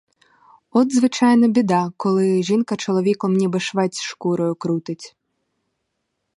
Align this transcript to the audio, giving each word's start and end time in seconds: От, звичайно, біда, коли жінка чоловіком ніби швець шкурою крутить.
От, 0.71 0.93
звичайно, 0.93 1.47
біда, 1.47 1.91
коли 1.97 2.43
жінка 2.43 2.75
чоловіком 2.75 3.33
ніби 3.33 3.59
швець 3.59 4.01
шкурою 4.01 4.55
крутить. 4.55 5.15